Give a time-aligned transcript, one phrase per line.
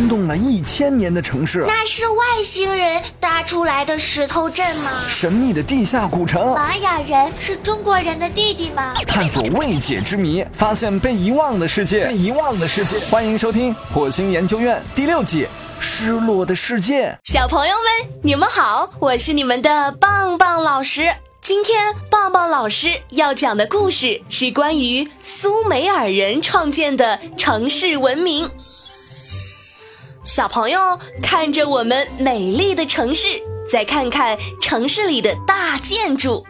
[0.00, 1.62] 惊动了一千年的城市。
[1.68, 4.90] 那是外星人搭出来的石头镇吗？
[5.10, 6.54] 神秘的地下古城。
[6.54, 8.94] 玛雅人是中国人的弟弟吗？
[9.06, 12.06] 探索未解之谜，发现被遗忘的世界。
[12.06, 15.44] 被遗忘的世界，欢迎收听《火星研究院》第六季
[15.78, 17.10] 《失落的世界》。
[17.24, 21.14] 小朋友们，你们好，我是你们的棒棒老师。
[21.42, 28.50] 今天棒棒老师要讲的故事是关于苏美尔人创建的城市文明。
[30.32, 30.78] 小朋友
[31.20, 33.26] 看着我们美丽的城市，
[33.68, 36.46] 再看看城市里的大建筑，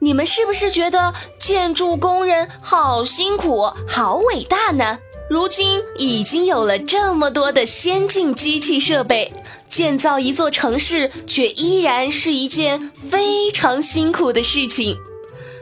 [0.00, 4.98] 你们是不是觉得建筑工人好辛苦、好伟大呢？
[5.30, 9.32] 如今已经有了这么多的先进机器设备，
[9.68, 14.96] 建造一座城市却依然是一件非常辛苦的事情。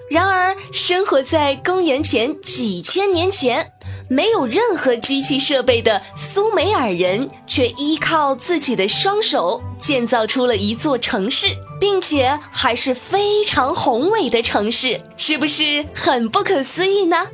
[0.08, 3.69] 然而，生活在公元前几千年前，
[4.12, 11.46] 没有任何机器设备的苏美尔人，却依靠自己的双手建造出了一座城市，
[11.78, 17.28] 并且还是非常宏伟的城市，是不是很不可思议呢？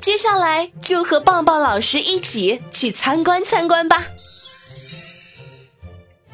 [0.00, 4.06] 接下来就和棒棒老师一起去参观参观吧。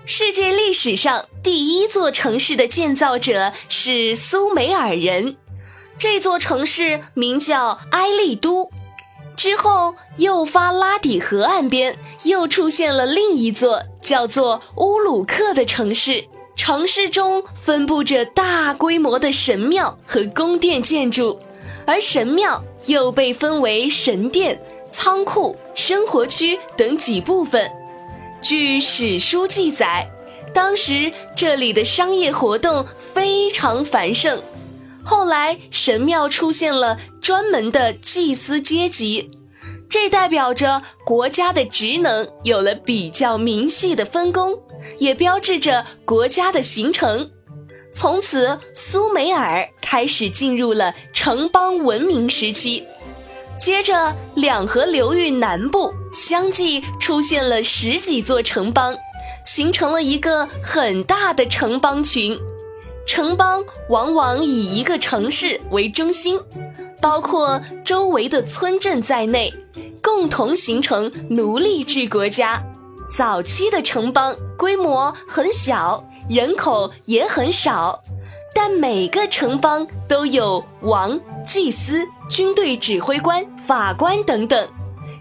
[0.04, 5.36] 世界历史上第一座城市的建造者是苏美尔人，
[5.98, 8.70] 这座城市名叫埃利都。
[9.36, 21.40] 之后，幼发拉底河岸边又出现了另一座叫做乌鲁克的城市，城市中分布着大规模的神庙和宫殿建筑。
[21.86, 24.60] 而神庙又被分为神殿、
[24.92, 27.68] 仓库、生活区等几部分。
[28.42, 30.06] 据史书记载，
[30.54, 34.40] 当时这里的商业活动非常繁盛。
[35.02, 39.30] 后来，神庙出现了专门的祭司阶级，
[39.88, 44.56] 这代表着国家的职能有了比较明细的分工，
[44.98, 47.30] 也标志着国家的形成。
[47.92, 52.84] 从此，苏美尔开始进入了城邦文明时期。
[53.58, 58.96] 接着，两河流域南部相继出现了十几座城邦，
[59.44, 62.38] 形成了一个很大的城邦群。
[63.06, 66.40] 城邦往往以一个城市为中心，
[67.00, 69.52] 包括周围的村镇在内，
[70.02, 72.62] 共同形成奴隶制国家。
[73.08, 76.04] 早期的城邦规模很小。
[76.28, 78.00] 人口也很少，
[78.54, 84.68] 但每个城邦都有王、祭司、军队指挥官、法官等等，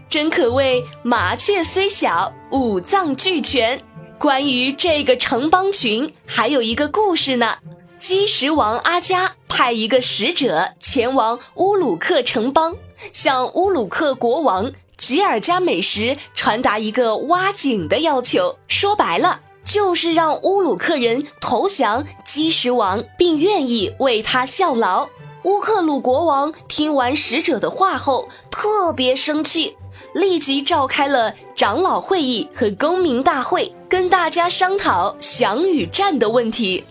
[0.08, 3.82] 真可谓麻雀虽小，五脏俱全。
[4.20, 7.56] 关于这个城邦群，还有一个故事呢。
[7.96, 12.76] 基什王阿加派一个使者前往乌鲁克城邦，
[13.14, 18.58] 向乌鲁克国王吉尔加美什传达一个挖井的要求。
[18.68, 19.40] 说白了。
[19.62, 25.08] 就是让乌鲁克人投降基什王，并愿意为他效劳。
[25.44, 29.76] 乌克鲁国王听完使者的话后，特别生气，
[30.14, 36.84] 立即召开了长老会议和公民大会，跟大家商讨降与战的问题。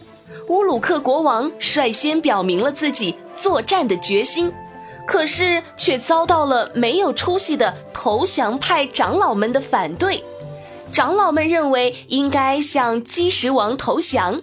[0.47, 4.51] 乌鲁克国王率先表明了自己作战的决心，
[5.05, 10.23] 可是却遭到了没有出息的投降派长老们的反对。
[10.91, 14.41] 长老们认为应该向基什王投降，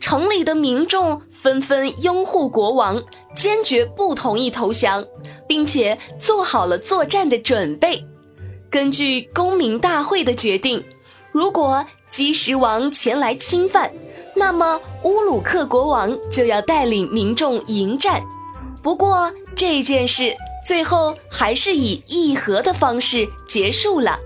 [0.00, 3.00] 城里的民众纷纷拥护国王，
[3.34, 5.04] 坚决不同意投降，
[5.46, 8.02] 并且做好了作战的准备。
[8.70, 10.82] 根据公民大会的决定，
[11.32, 13.92] 如果基什王前来侵犯，
[14.34, 18.22] 那么乌鲁克国王就要带领民众迎战。
[18.82, 20.34] 不过这件事
[20.66, 24.18] 最后还是以议和的方式结束了。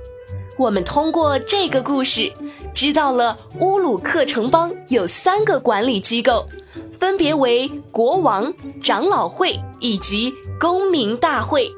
[0.56, 2.32] 我们通过这个故事，
[2.74, 6.48] 知道了乌鲁克城邦有三个管理机构，
[6.98, 11.70] 分别为国王、长老会以及公民大会。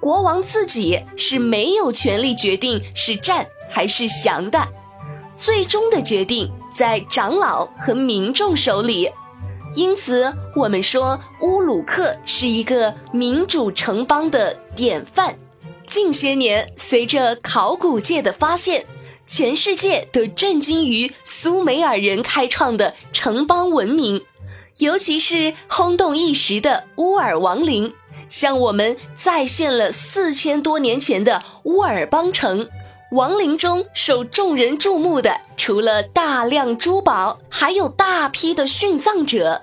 [0.00, 4.66] 国王自己是没有权利决定是战还是降的，
[5.36, 9.10] 最终的决定在长老和民众手里。
[9.74, 15.34] 因此，我们说乌鲁克是一个民主城邦的典范。
[15.86, 18.84] 近些年，随着考古界的发现，
[19.26, 24.22] 全世界都震惊于苏美尔人开创的城邦文明，
[24.78, 27.92] 尤其是轰动一时的乌尔王陵，
[28.28, 32.68] 向我们再现了四千多年前的乌尔邦城。
[33.12, 39.60] 王陵中受众人注目的，除了大量珠宝，还有大批的殉葬者。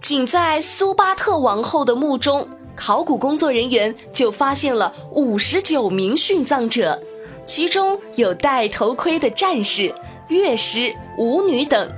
[0.00, 2.48] 仅在苏巴特王后的墓中。
[2.74, 7.00] 考古工作人员就发现了五十九名殉葬者，
[7.44, 9.94] 其中有戴头盔的战士、
[10.28, 11.90] 乐师、舞女等。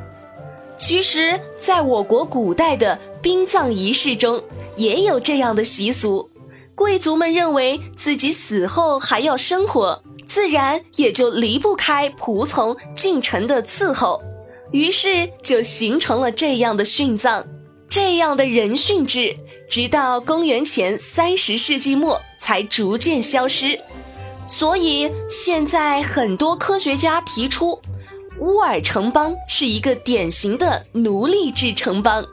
[0.86, 4.38] 其实，在我国古代的殡葬仪式中，
[4.76, 6.28] 也有这样的习俗。
[6.74, 14.22] 贵族们认为自己死后还要生活，自然也就离不开仆从进城的伺候，
[14.72, 17.42] 于是就形成了这样的殉葬。
[17.88, 19.34] 这样的人殉制，
[19.70, 23.80] 直到公元前三十世纪末才逐渐消失。
[24.46, 27.80] 所以现在很多科学家提出，
[28.40, 32.24] 乌尔城邦是一个典型的奴隶制城邦。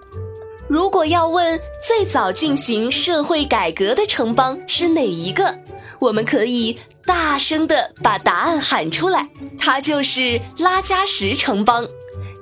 [0.67, 5.55] 如果要问最早进行社会改革的城邦是哪一个，
[5.99, 9.27] 我们可以大声的把答案喊出来，
[9.59, 11.87] 它就是拉加什城邦。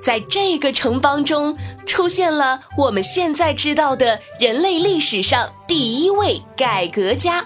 [0.02, 7.46] 在这个城邦中，出现了我们现在知道的人类历史上第一位改革家。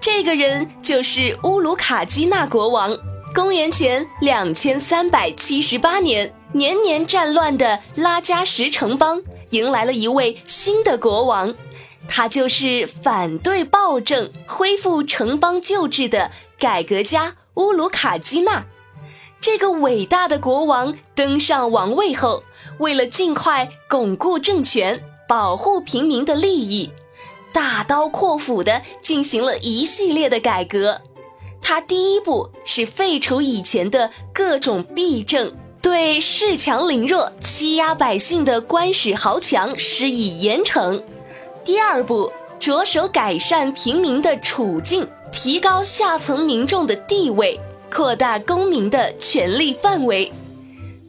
[0.00, 2.96] 这个人就是乌鲁卡基纳国王。
[3.38, 11.54] 公元前两千三百七十八年，年年战乱的拉加什城邦迎来了一位新的国王，
[12.08, 18.66] 他就是反对暴政、恢复城邦旧制的改革家乌鲁卡基纳。
[19.40, 22.42] 这个伟大的国王登上王位后，
[22.78, 26.90] 为了尽快巩固政权、保护平民的利益。
[27.52, 31.00] 大刀阔斧地进行了一系列的改革。
[31.60, 35.52] 他第一步是废除以前的各种弊政，
[35.82, 41.02] 对恃强凌弱、欺压百姓的官使豪强施以严惩。
[41.64, 47.60] 第二步，着手改善平民的处境，提高下层民众的地位，
[47.92, 50.32] 扩大公民的权利范围。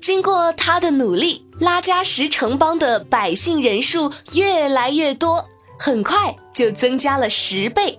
[0.02, 5.46] 经过他的努力，拉加什城邦的百姓人数越来越多。
[5.78, 7.98] 很快就增加了十倍。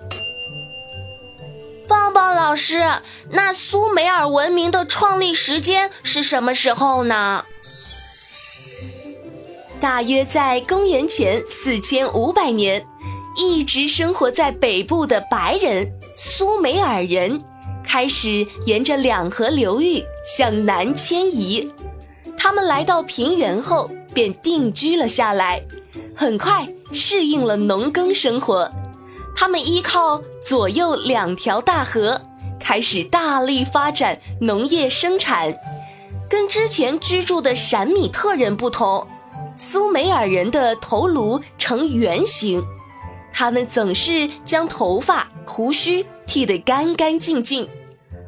[1.91, 2.85] 棒棒老师，
[3.31, 7.45] 那苏美尔文明的创立时间是什么时候呢？
[9.81, 12.87] 大约在公元前四千五百年，
[13.37, 17.43] 一直生活在北部的白人苏美尔人
[17.85, 21.73] 开始沿着两河流域向南迁移。
[22.39, 25.61] 他们来到平原后便定居了下来，
[26.15, 26.69] 很快。
[26.93, 28.69] 适应了农耕生活，
[29.35, 32.21] 他们依靠左右两条大河，
[32.59, 35.55] 开始大力发展农业生产。
[36.29, 39.07] 跟之前居住的闪米特人不同，
[39.57, 42.63] 苏美尔人的头颅呈圆形，
[43.33, 47.69] 他们总是将头发、胡须剃得干干净净。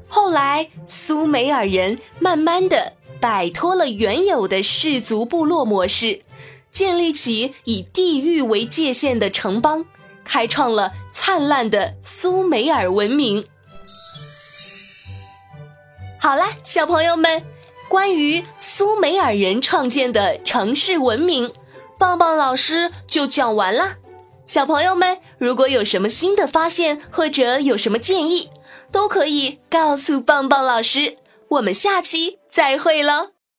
[0.09, 6.23] 后来，苏美尔人慢慢的摆脱了原有的氏族部落模式。
[6.71, 9.85] 建立起以地域为界限的城邦，
[10.25, 13.47] 开创了灿烂的苏美尔文明。
[16.21, 17.45] 好啦，小朋友们，
[17.89, 21.53] 关于苏美尔人创建的城市文明，
[21.99, 23.97] 棒棒老师就讲完啦。
[24.47, 28.51] 小朋友们，如果有什么新的发现或者有什么建议，
[28.91, 31.17] 都可以告诉棒棒老师。
[31.49, 33.31] 我们下期再会喽。